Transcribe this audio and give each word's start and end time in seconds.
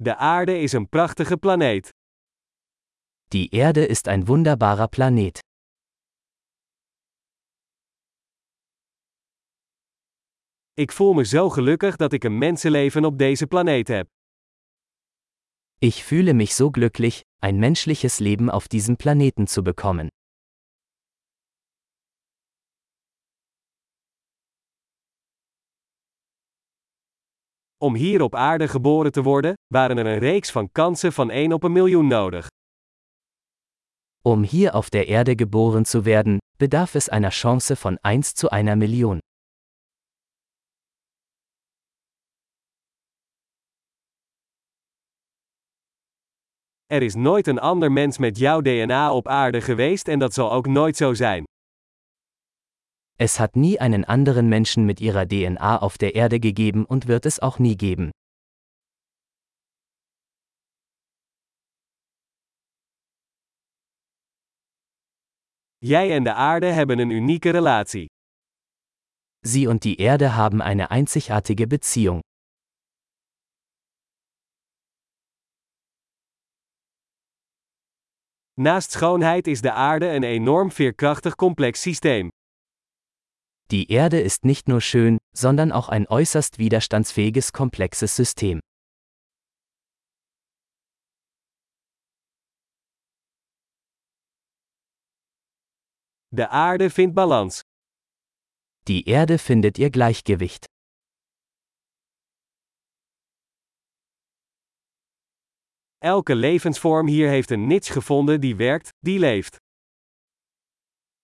De 0.00 0.16
aarde 0.16 0.60
is 0.60 0.72
een 0.72 0.88
prachtige 0.88 1.36
planeet. 1.36 1.92
Die 3.28 3.48
Erde 3.50 3.86
ist 3.86 4.08
ein 4.08 4.26
wunderbarer 4.28 4.88
Planet. 4.88 5.38
Ik 10.74 10.92
voel 10.92 11.12
me 11.12 11.24
zo 11.24 11.50
gelukkig 11.50 11.96
dat 11.96 12.12
ik 12.12 12.24
een 12.24 12.38
mensenleven 12.38 13.04
op 13.04 13.18
deze 13.18 13.46
planeet 13.46 13.88
heb. 13.88 14.08
Ich 15.78 16.02
fühle 16.04 16.32
mich 16.32 16.54
so 16.54 16.70
glücklich, 16.70 17.22
ein 17.38 17.58
menschliches 17.58 18.18
Leben 18.18 18.50
auf 18.50 18.68
diesem 18.68 18.96
Planeten 18.96 19.46
zu 19.46 19.62
bekommen. 19.62 20.08
Om 27.84 27.94
hier 27.94 28.22
op 28.22 28.34
aarde 28.34 28.68
geboren 28.68 29.12
te 29.12 29.22
worden, 29.22 29.52
waren 29.66 29.98
er 29.98 30.06
een 30.06 30.18
reeks 30.18 30.50
van 30.50 30.72
kansen 30.72 31.12
van 31.12 31.30
1 31.30 31.52
op 31.52 31.62
een 31.62 31.72
miljoen 31.72 32.06
nodig. 32.06 32.46
Um 34.22 34.42
hier 34.42 34.74
auf 34.74 34.90
der 34.90 35.06
Erde 35.08 35.34
geboren 35.36 35.84
zu 35.84 36.02
werden, 36.02 36.38
bedarf 36.56 36.94
es 36.94 37.08
einer 37.08 37.30
Chance 37.30 37.76
von 37.76 37.98
1 38.02 38.32
zu 38.34 38.48
einer 38.48 38.76
Million. 38.76 39.18
Er 46.86 47.02
is 47.02 47.14
nooit 47.14 47.46
een 47.46 47.58
ander 47.58 47.92
mens 47.92 48.18
met 48.18 48.38
jouw 48.38 48.60
DNA 48.60 49.12
op 49.12 49.28
aarde 49.28 49.60
geweest 49.60 50.08
en 50.08 50.18
dat 50.18 50.34
zal 50.34 50.52
ook 50.52 50.66
nooit 50.66 50.96
zo 50.96 51.14
zijn. 51.14 51.47
Es 53.20 53.40
hat 53.40 53.56
nie 53.56 53.80
einen 53.80 54.04
anderen 54.04 54.48
Menschen 54.48 54.86
mit 54.86 55.00
ihrer 55.00 55.26
DNA 55.26 55.78
auf 55.78 55.98
der 55.98 56.14
Erde 56.14 56.38
gegeben 56.38 56.84
und 56.84 57.08
wird 57.08 57.26
es 57.26 57.40
auch 57.40 57.58
nie 57.58 57.76
geben. 57.76 58.12
Jij 65.80 66.12
en 66.12 66.24
de 66.24 66.32
aarde 66.34 66.66
hebben 66.66 66.98
een 66.98 67.10
unieke 67.10 67.50
relatie. 67.50 68.06
Sie 69.44 69.66
und 69.66 69.82
die 69.82 69.96
Erde 69.96 70.36
haben 70.36 70.60
eine 70.62 70.90
einzigartige 70.90 71.66
Beziehung. 71.66 72.20
Naast 78.54 78.92
schoonheid 78.92 79.46
is 79.46 79.60
de 79.60 79.72
aarde 79.72 80.06
een 80.06 80.24
enorm 80.24 80.70
veerkrachtig 80.70 81.34
complex 81.36 81.80
systeem. 81.82 82.28
Die 83.70 83.90
Erde 83.90 84.18
ist 84.18 84.46
nicht 84.46 84.66
nur 84.66 84.80
schön, 84.80 85.18
sondern 85.36 85.72
auch 85.72 85.90
ein 85.90 86.06
äußerst 86.08 86.58
widerstandsfähiges 86.58 87.52
komplexes 87.52 88.16
System. 88.16 88.60
De 96.30 96.46
aarde 96.46 96.88
vindt 96.88 97.14
balans. 97.14 97.60
Die 98.86 99.06
Erde 99.06 99.38
findet 99.38 99.76
ihr 99.78 99.90
Gleichgewicht. 99.90 100.64
Elke 106.00 106.34
levensvorm 106.34 107.06
hier 107.06 107.28
heeft 107.28 107.50
een 107.50 107.66
niche 107.66 107.92
gevonden 107.92 108.40
die 108.40 108.56
werkt, 108.56 108.90
die 109.04 109.18
leeft. 109.18 109.58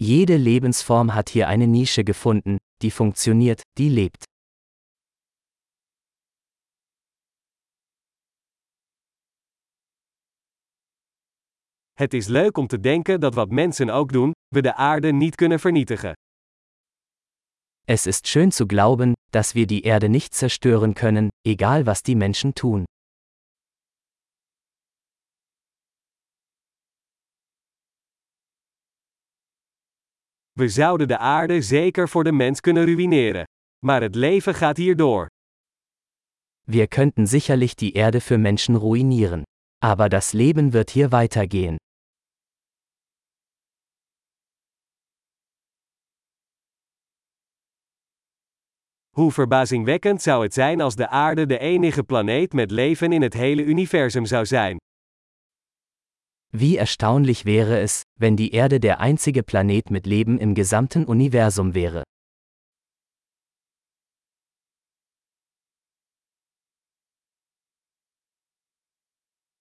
Jede 0.00 0.36
Lebensform 0.36 1.12
hat 1.14 1.28
hier 1.28 1.48
eine 1.48 1.66
Nische 1.66 2.04
gefunden, 2.04 2.58
die 2.82 2.92
funktioniert, 2.92 3.62
die 3.78 3.90
lebt. 3.90 4.24
Het 11.94 12.14
is 12.14 12.28
leuk 12.28 12.56
om 12.56 12.66
te 12.66 12.80
denken 12.80 13.20
dat 13.20 13.34
wat 13.34 13.50
mensen 13.50 13.90
ook 13.90 14.12
doen, 14.12 14.32
we 14.54 14.62
de 14.62 14.74
aarde 14.74 15.12
niet 15.12 15.34
kunnen 15.34 15.60
vernietigen. 15.60 16.14
Es 17.84 18.06
ist 18.06 18.28
schön 18.28 18.52
zu 18.52 18.66
glauben, 18.66 19.14
dass 19.32 19.54
wir 19.54 19.66
die 19.66 19.82
Erde 19.82 20.08
nicht 20.08 20.34
zerstören 20.34 20.94
können, 20.94 21.28
egal 21.46 21.86
was 21.86 22.02
die 22.02 22.16
Menschen 22.16 22.52
tun. 22.54 22.84
We 30.58 30.68
zouden 30.68 31.08
de 31.08 31.18
aarde 31.18 31.62
zeker 31.62 32.08
voor 32.08 32.24
de 32.24 32.32
mens 32.32 32.60
kunnen 32.60 32.84
ruïneren. 32.84 33.44
Maar 33.86 34.02
het 34.02 34.14
leven 34.14 34.54
gaat 34.54 34.76
hier 34.76 34.96
door. 34.96 35.26
Wir 36.62 36.88
könnten 36.88 37.26
sicherlich 37.26 37.74
die 37.74 37.92
Erde 37.92 38.20
für 38.20 38.38
Menschen 38.38 38.76
ruinieren. 38.76 39.42
Aber 39.84 40.08
das 40.08 40.32
Leben 40.32 40.72
wird 40.72 40.90
hier 40.90 41.10
weitergehen. 41.10 41.76
Hoe 49.16 49.32
verbazingwekkend 49.32 50.22
zou 50.22 50.42
het 50.42 50.54
zijn 50.54 50.80
als 50.80 50.94
de 50.94 51.08
aarde 51.08 51.46
de 51.46 51.58
enige 51.58 52.02
planeet 52.02 52.52
met 52.52 52.70
leven 52.70 53.12
in 53.12 53.22
het 53.22 53.34
hele 53.34 53.64
universum 53.64 54.26
zou 54.26 54.46
zijn. 54.46 54.76
Wie 56.50 56.78
erstaunlich 56.78 57.44
wäre 57.44 57.78
es, 57.78 58.04
wenn 58.18 58.36
die 58.36 58.52
Erde 58.52 58.80
der 58.80 59.00
einzige 59.00 59.42
Planet 59.42 59.90
mit 59.90 60.06
Leben 60.06 60.38
im 60.38 60.54
gesamten 60.54 61.04
Universum 61.04 61.74
wäre. 61.74 62.04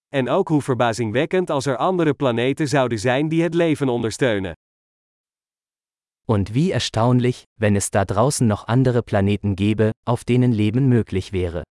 En 0.09 0.29
ook 0.29 0.49
hoe 0.49 0.61
verbazingwekkend 0.61 1.49
als 1.49 1.65
er 1.65 1.77
andere 1.77 2.13
planeten 2.13 2.67
zouden 2.67 2.99
zijn 2.99 3.29
die 3.29 3.43
het 3.43 3.53
leven 3.53 3.89
ondersteunen. 3.89 4.53
Und 6.29 6.53
wie 6.53 6.71
erstaunlich, 6.71 7.43
wenn 7.59 7.75
es 7.75 7.89
da 7.89 8.05
draußen 8.05 8.47
noch 8.47 8.67
andere 8.67 9.01
Planeten 9.01 9.55
gäbe, 9.55 9.91
auf 10.05 10.23
denen 10.23 10.51
Leben 10.51 10.87
möglich 10.87 11.31
wäre. 11.31 11.63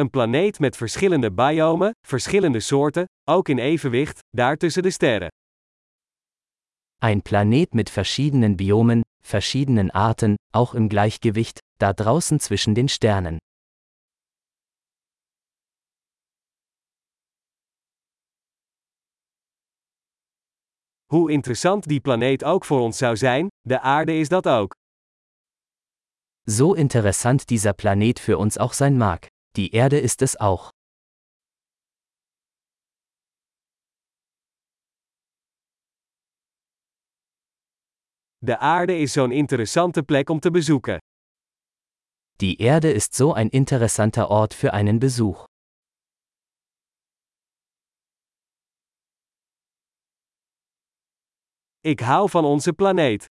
Een 0.00 0.10
planeet 0.10 0.58
met 0.58 0.76
verschillende 0.76 1.32
biomen, 1.32 1.90
verschillende 2.06 2.60
soorten, 2.60 3.04
ook 3.30 3.48
in 3.48 3.58
evenwicht, 3.58 4.18
daar 4.30 4.56
tussen 4.56 4.82
de 4.82 4.90
sterren. 4.90 5.28
Ein 6.98 7.22
Planet 7.22 7.74
mit 7.74 7.90
verschiedenen 7.90 8.56
Biomen, 8.56 9.00
verschiedenen 9.22 9.90
Arten, 9.90 10.34
auch 10.50 10.74
im 10.74 10.88
Gleichgewicht, 10.88 11.58
da 11.76 11.92
draußen 11.92 12.40
zwischen 12.40 12.74
den 12.74 12.88
Sternen. 12.88 13.38
Hoe 21.06 21.32
interessant 21.32 21.88
die 21.88 22.00
planeet 22.00 22.44
ook 22.44 22.64
voor 22.64 22.80
ons 22.80 22.98
zou 22.98 23.16
zijn, 23.16 23.48
de 23.60 23.80
aarde 23.80 24.18
is 24.18 24.28
dat 24.28 24.46
ook. 24.48 24.74
So 26.44 26.74
interessant 26.74 27.48
dieser 27.48 27.72
Planet 27.72 28.18
für 28.20 28.38
uns 28.38 28.56
auch 28.56 28.72
sein 28.72 28.96
mag. 28.96 29.26
Die 29.56 29.72
Erde 29.74 29.98
ist 29.98 30.22
es 30.22 30.38
auch. 30.38 30.70
De 38.42 38.56
aarde 38.58 38.98
is 38.98 39.12
zo'n 39.12 39.32
interessante 39.32 40.02
plek 40.02 40.30
om 40.30 40.40
te 40.40 40.50
bezoeken. 40.50 40.98
Die 42.40 42.56
Erde 42.60 42.90
ist 42.90 43.14
so 43.14 43.34
ein 43.34 43.50
interessanter 43.50 44.30
Ort 44.30 44.54
für 44.54 44.72
einen 44.72 44.98
Besuch. 44.98 45.44
Ik 51.80 52.00
hou 52.00 52.28
van 52.30 52.44
onze 52.44 52.72
planeet. 52.72 53.24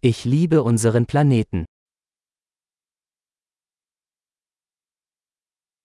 Ich 0.00 0.24
liebe 0.24 0.62
unseren 0.62 1.06
Planeten. 1.06 1.64